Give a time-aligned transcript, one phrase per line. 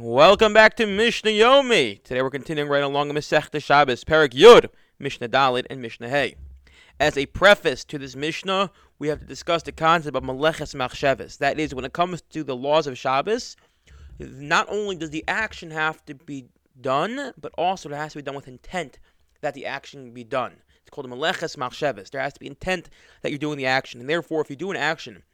[0.00, 2.00] Welcome back to Mishnah Yomi.
[2.04, 4.66] Today we're continuing right along Masechta Shabbos, Perek Yud,
[5.00, 6.36] Mishnah Daled, and Mishnah Hey.
[7.00, 11.38] As a preface to this Mishnah, we have to discuss the concept of Maleches Machsheves.
[11.38, 13.56] That is, when it comes to the laws of Shabbos,
[14.20, 16.46] not only does the action have to be
[16.80, 19.00] done, but also it has to be done with intent
[19.40, 20.58] that the action be done.
[20.80, 22.10] It's called a Maleches Machsheves.
[22.10, 22.88] There has to be intent
[23.22, 23.98] that you're doing the action.
[23.98, 25.24] And therefore, if you do an action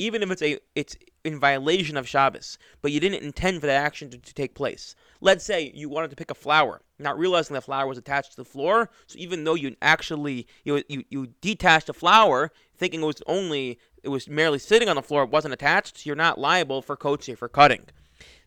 [0.00, 3.82] even if it's a it's in violation of Shabbos, but you didn't intend for that
[3.84, 4.94] action to, to, take place.
[5.20, 8.36] Let's say you wanted to pick a flower, not realizing the flower was attached to
[8.36, 8.90] the floor.
[9.06, 13.78] So even though you actually you you, you detached the flower, thinking it was only
[14.02, 17.36] it was merely sitting on the floor, it wasn't attached, you're not liable for kotze
[17.36, 17.86] for cutting.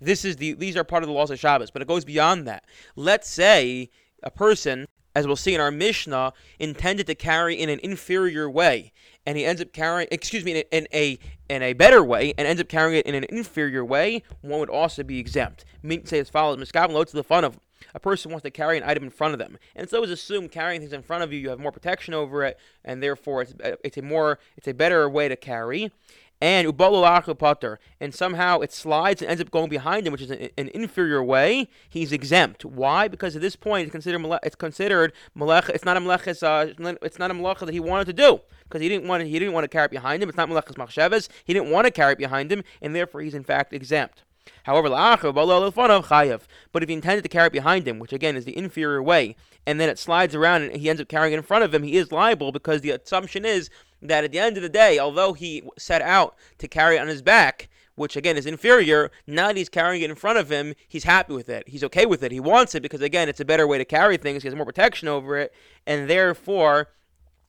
[0.00, 2.46] This is the these are part of the laws of Shabbos, but it goes beyond
[2.46, 2.64] that.
[2.96, 3.90] Let's say
[4.22, 4.86] a person
[5.18, 8.92] as we'll see in our Mishnah, intended to carry in an inferior way,
[9.28, 11.18] and he ends up carrying, excuse me, in a
[11.50, 14.70] in a better way, and ends up carrying it in an inferior way, one would
[14.70, 15.66] also be exempt.
[15.82, 17.60] Mean say as follows: Miskabel notes to the fun of
[17.94, 20.50] a person wants to carry an item in front of them, and it's always assumed
[20.50, 23.52] carrying things in front of you, you have more protection over it, and therefore it's
[23.84, 25.92] it's a more it's a better way to carry
[26.40, 30.68] and pater, and somehow it slides and ends up going behind him, which is an,
[30.68, 31.68] inferior way.
[31.88, 32.64] He's exempt.
[32.64, 33.08] Why?
[33.08, 35.68] Because at this point, it's considered it's considered malech.
[35.68, 36.28] It's not a malech.
[36.42, 39.28] Uh, it's not a malech that he wanted to do because he didn't want to,
[39.28, 40.28] he didn't want to carry it behind him.
[40.28, 41.28] It's not malechas machsheves.
[41.44, 44.22] He didn't want to carry it behind him, and therefore he's in fact exempt.
[44.64, 49.02] However, but if he intended to carry it behind him, which again is the inferior
[49.02, 51.74] way, and then it slides around and he ends up carrying it in front of
[51.74, 53.70] him, he is liable because the assumption is
[54.02, 57.08] that at the end of the day, although he set out to carry it on
[57.08, 60.74] his back, which again is inferior, now that he's carrying it in front of him,
[60.86, 61.68] he's happy with it.
[61.68, 62.30] He's okay with it.
[62.30, 64.42] He wants it because again, it's a better way to carry things.
[64.42, 65.52] He has more protection over it,
[65.86, 66.88] and therefore,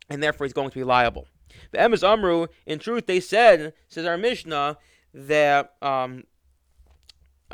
[0.10, 1.28] and therefore, he's going to be liable.
[1.72, 4.78] The Emes Amru, in truth, they said, says our Mishnah,
[5.14, 6.24] that um,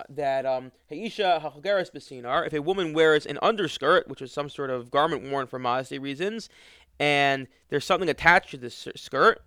[0.10, 4.70] that um, Haisha Hachageres Besinar, if a woman wears an underskirt, which is some sort
[4.70, 6.50] of garment worn for modesty reasons,
[7.00, 9.42] and there's something attached to this skirt.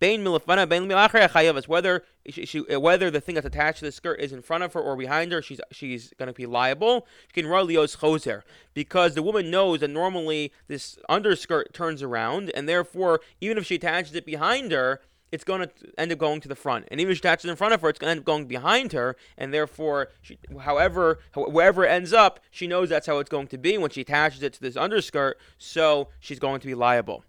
[0.00, 4.64] Whether she, she, uh, whether the thing that's attached to the skirt is in front
[4.64, 7.06] of her or behind her, she's she's going to be liable.
[7.34, 13.20] She can lios because the woman knows that normally this underskirt turns around, and therefore
[13.42, 15.02] even if she attaches it behind her,
[15.32, 16.86] it's going to end up going to the front.
[16.90, 18.46] And even if she attaches in front of her, it's going to end up going
[18.46, 19.16] behind her.
[19.38, 23.58] And therefore, she, however, wherever it ends up, she knows that's how it's going to
[23.58, 25.38] be when she attaches it to this underskirt.
[25.58, 27.24] So she's going to be liable.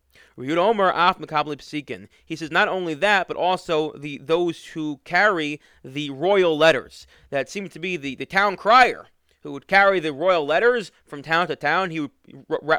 [2.25, 7.49] He says not only that, but also the those who carry the royal letters that
[7.49, 9.07] seem to be the, the town crier
[9.43, 11.91] who would carry the royal letters from town to town.
[11.91, 12.11] He would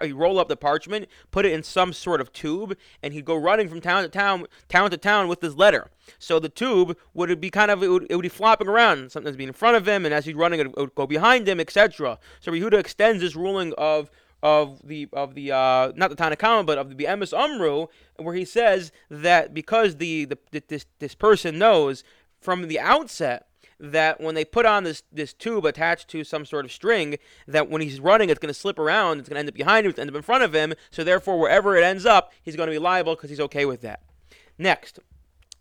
[0.02, 3.36] he'd roll up the parchment, put it in some sort of tube, and he'd go
[3.36, 5.90] running from town to town, town to town with this letter.
[6.18, 9.12] So the tube would be kind of it would, it would be flopping around.
[9.12, 11.60] Something's be in front of him, and as he's running, it would go behind him,
[11.60, 12.18] etc.
[12.40, 14.10] So Yehuda extends this ruling of
[14.42, 17.86] of the of the uh, not the Tanakhama, but of the Emes Amru,
[18.16, 22.02] where he says that because the, the this this person knows
[22.40, 23.46] from the outset
[23.82, 27.68] that when they put on this this tube attached to some sort of string, that
[27.68, 29.18] when he's running, it's going to slip around.
[29.18, 29.90] It's going to end up behind him.
[29.90, 30.72] It's going to end up in front of him.
[30.90, 33.82] So therefore, wherever it ends up, he's going to be liable because he's okay with
[33.82, 34.00] that.
[34.56, 35.00] Next,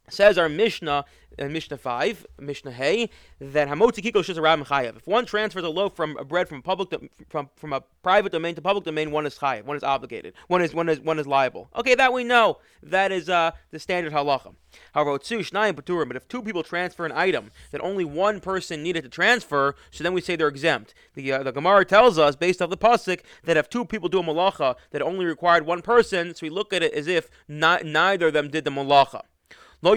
[0.09, 1.06] says our Mishnah
[1.38, 4.97] in uh, Mishnah 5, Mishnah Hay, that Hamotzi Kiko Shizarab Chayev.
[4.97, 8.31] If one transfers a loaf from a bread from public do, from from a private
[8.31, 11.19] domain to public domain, one is Chayev, one is obligated, one is one is one
[11.19, 11.69] is liable.
[11.75, 12.57] Okay, that we know.
[12.84, 14.56] That is uh, the standard halacha.
[14.94, 19.03] However, Shnayim Paturim, but if two people transfer an item that only one person needed
[19.03, 20.94] to transfer, so then we say they're exempt.
[21.13, 24.19] The uh, the Gemara tells us, based off the pasuk, that if two people do
[24.19, 27.85] a malacha that only required one person, so we look at it as if not,
[27.85, 29.22] neither of them did the malacha.
[29.81, 29.96] Lo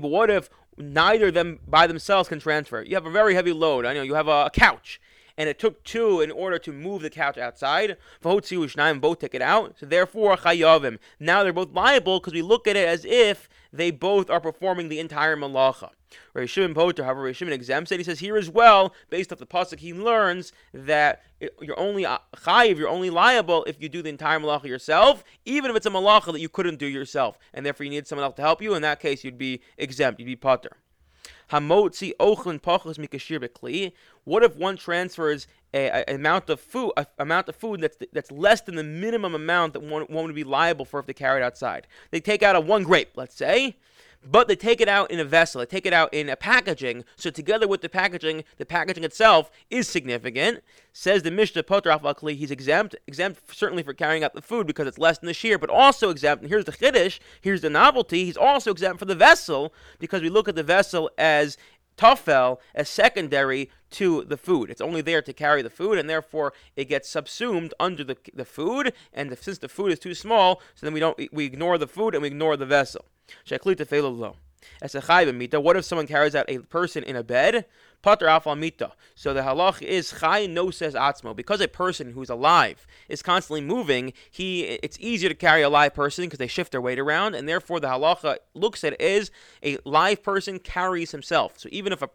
[0.00, 2.82] But what if neither of them by themselves can transfer?
[2.82, 3.86] You have a very heavy load.
[3.86, 5.00] I know you have a couch
[5.38, 7.96] and it took two in order to move the couch outside.
[8.22, 9.74] Both take it out.
[9.78, 10.98] So therefore, chayavim.
[11.20, 14.88] Now they're both liable because we look at it as if they both are performing
[14.88, 15.90] the entire malacha.
[16.34, 17.98] Rishim Poter, however, Rishim exempts it.
[17.98, 21.22] He says here as well, based off the pasuk, he learns that
[21.60, 25.70] you're only uh, chayiv, you're only liable if you do the entire malacha yourself, even
[25.70, 28.36] if it's a malacha that you couldn't do yourself, and therefore you need someone else
[28.36, 28.74] to help you.
[28.74, 30.76] In that case, you'd be exempt, you'd be potter.
[31.50, 33.92] Hamotzi ochlin pachos mikashir bekli.
[34.24, 38.32] What if one transfers a, a, amount of food, a, amount of food that's that's
[38.32, 41.40] less than the minimum amount that one, one would be liable for if they carry
[41.40, 41.86] it outside?
[42.10, 43.76] They take out a one grape, let's say,
[44.30, 47.04] but they take it out in a vessel, they take it out in a packaging.
[47.16, 50.62] So together with the packaging, the packaging itself is significant.
[50.92, 51.96] Says the Mishnah Potter
[52.30, 55.58] he's exempt, exempt certainly for carrying out the food because it's less than the shear,
[55.58, 56.42] but also exempt.
[56.42, 58.24] And here's the chiddush, here's the novelty.
[58.24, 61.58] He's also exempt for the vessel because we look at the vessel as
[61.96, 64.70] tafel as secondary to the food.
[64.70, 68.44] It's only there to carry the food, and therefore it gets subsumed under the, the
[68.44, 68.92] food.
[69.12, 72.14] And since the food is too small, so then we don't we ignore the food
[72.14, 73.04] and we ignore the vessel.
[74.82, 75.00] As a
[75.60, 77.66] what if someone carries out a person in a bed?
[78.02, 78.92] Pater mita.
[79.16, 81.34] So the halach is chay no says atzmo.
[81.34, 85.94] Because a person who's alive is constantly moving, he it's easier to carry a live
[85.94, 89.30] person because they shift their weight around, and therefore the halacha looks at it as
[89.62, 91.58] a live person carries himself.
[91.58, 92.08] So even if a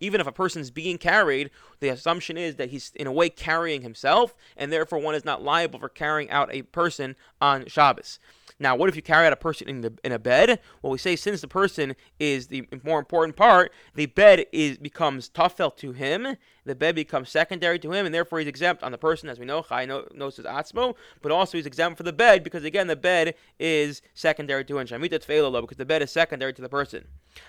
[0.00, 3.82] even if a person's being carried, the assumption is that he's in a way carrying
[3.82, 8.18] himself, and therefore one is not liable for carrying out a person on Shabbos.
[8.64, 10.58] Now, what if you carry out a person in the in a bed?
[10.80, 15.28] Well, we say since the person is the more important part, the bed is becomes
[15.28, 16.38] tafel to him.
[16.64, 19.44] The bed becomes secondary to him, and therefore he's exempt on the person, as we
[19.44, 22.96] know, chai knows his atzmo, but also he's exempt for the bed because again the
[22.96, 24.86] bed is secondary to him.
[24.86, 27.04] Shamita because the bed is secondary to the person.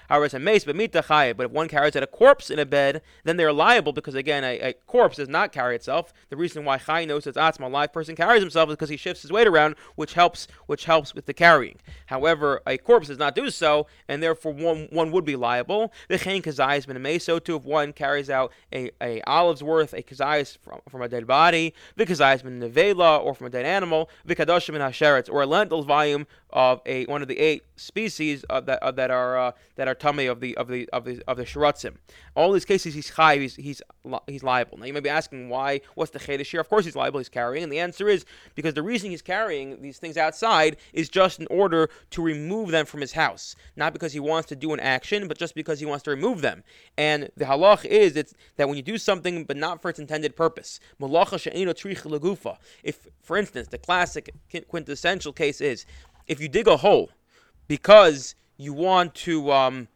[0.10, 1.34] However, it's a mace, but mita chai.
[1.34, 4.44] But if one carries out a corpse in a bed, then they're liable because again
[4.44, 6.14] a, a corpse does not carry itself.
[6.30, 8.98] The reason why chai knows his atzmo, a live person carries himself, is because he
[8.98, 11.78] shifts his weight around, which helps which helps with the carrying.
[12.08, 15.92] However, a corpse does not do so, and therefore one one would be liable.
[16.10, 17.26] The chen kazai has been a mace.
[17.26, 21.10] So too, if one carries out a, a olive's worth, a kazai from, from a
[21.10, 24.84] dead body, the kazai has been nevela or from a dead animal, the kadoshim and
[24.84, 28.96] hasheretz, or a lentil's volume of a one of the eight species of that of
[28.96, 31.96] that are uh, that are tummy of the of the of the of the shiratzim.
[32.34, 33.82] All these cases, he's chai, he's he's
[34.26, 34.78] he's liable.
[34.78, 35.82] Now you may be asking why?
[35.96, 36.62] What's the chiddush here?
[36.62, 37.20] Of course, he's liable.
[37.20, 38.26] He's carrying, and the answer is
[38.56, 42.86] because the reason he's carrying these things outside is just in order to remove them
[42.86, 45.86] from his house, not because he wants to do an action, but just because he
[45.86, 46.64] wants to remove them.
[46.98, 50.38] And the halach is it's that when you do something but not for its intended
[50.38, 50.80] purpose,
[52.84, 54.34] if, for instance, the classic
[54.70, 55.86] quintessential case is
[56.28, 57.10] if you dig a hole
[57.68, 59.88] because you want to um,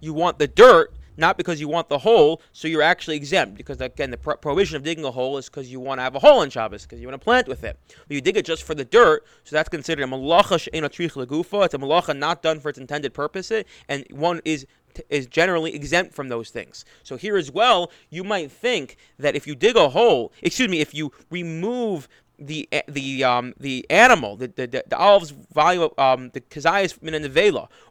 [0.00, 3.56] you want the dirt not because you want the hole, so you're actually exempt.
[3.56, 6.14] Because again, the pro- prohibition of digging a hole is because you want to have
[6.14, 7.78] a hole in Shabbos, because you want to plant with it.
[7.88, 11.12] But you dig it just for the dirt, so that's considered a malacha she'ena trich
[11.12, 11.66] legufa.
[11.66, 13.52] It's a malacha not done for its intended purpose,
[13.88, 14.66] and one is
[15.08, 16.84] is generally exempt from those things.
[17.02, 20.80] So here as well, you might think that if you dig a hole, excuse me,
[20.80, 22.08] if you remove
[22.38, 26.98] the the um the animal, the the, the, the olive's value, um the kazayas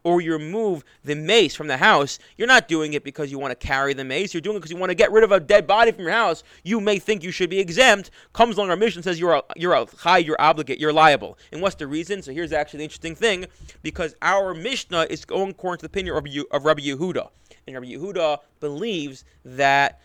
[0.04, 3.52] or you remove the mace from the house, you're not doing it because you want
[3.58, 4.34] to carry the mace.
[4.34, 6.14] You're doing it because you want to get rid of a dead body from your
[6.14, 6.44] house.
[6.64, 8.12] You may think you should be exempt.
[8.34, 11.38] Comes along our mission says you're a you're a high, you're obligate, you're liable.
[11.52, 12.22] And what's the reason?
[12.22, 13.46] So here's actually the interesting thing,
[13.84, 17.30] because our Mishnah is going according to the opinion of, of Rabbi Yehuda,
[17.68, 20.02] and Rabbi Yehuda believes that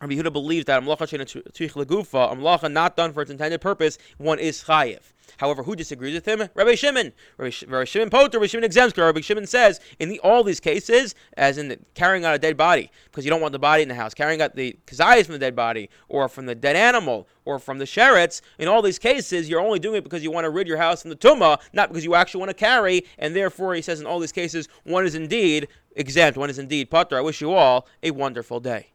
[0.00, 4.38] Rabbi Yehuda believes that amlacha shein legufa, amlacha not done for its intended purpose, one
[4.38, 5.00] is chayiv.
[5.36, 6.48] However, who disagrees with him?
[6.54, 7.12] Rabbi Shimon.
[7.36, 8.96] Rabbi, Rabbi Shimon Poter, Rabbi Shimon exempts.
[8.96, 12.56] Rabbi Shimon says in the, all these cases, as in the, carrying out a dead
[12.56, 15.34] body, because you don't want the body in the house, carrying out the kazayas from
[15.34, 18.98] the dead body, or from the dead animal, or from the sheretz, in all these
[18.98, 21.58] cases, you're only doing it because you want to rid your house from the tumah,
[21.72, 23.04] not because you actually want to carry.
[23.18, 26.90] And therefore, he says in all these cases, one is indeed exempt, one is indeed
[26.90, 27.18] potter.
[27.18, 28.92] I wish you all a wonderful day.